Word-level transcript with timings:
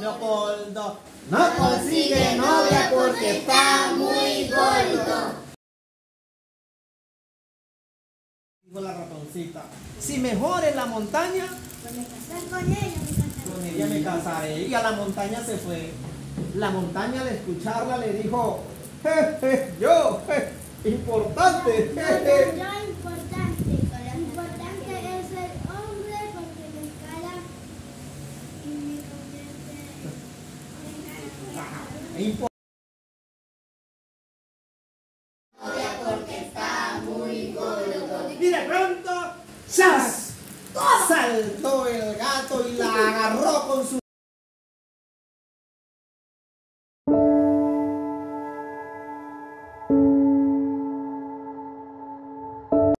Leopoldo 0.00 0.98
no 1.30 1.50
consigue 1.56 2.36
novia 2.36 2.90
porque 2.94 3.38
está 3.38 3.92
muy 3.96 4.48
gordo. 4.48 5.34
Dijo 8.64 8.80
la 8.80 8.92
ratoncita, 8.94 9.62
si 10.00 10.18
mejor 10.18 10.64
en 10.64 10.76
la 10.76 10.86
montaña, 10.86 11.46
Pues 11.82 11.94
me 11.94 12.04
casé 12.04 12.46
con 12.50 12.72
ella, 12.72 12.96
me 12.96 13.16
casé. 13.16 13.50
con 13.54 13.64
ella 13.66 13.86
me 13.86 14.02
casaré. 14.02 14.62
Y 14.62 14.74
a 14.74 14.82
la 14.82 14.92
montaña 14.92 15.44
se 15.44 15.56
fue. 15.58 15.90
La 16.56 16.70
montaña 16.70 17.20
al 17.20 17.28
escucharla 17.28 17.98
le 17.98 18.12
dijo, 18.14 18.60
jeje, 19.02 19.74
yo, 19.80 20.20
je, 20.26 20.88
importante. 20.90 21.92
Jeje". 21.94 22.83
Y 32.16 32.36
de 38.50 38.60
pronto, 38.68 39.10
¡zas! 39.68 40.34
Saltó 41.08 41.88
el 41.88 42.16
gato 42.16 42.68
y 42.68 42.72
la 42.76 42.92
agarró 42.92 43.68
con 43.68 43.88
su 43.88 43.98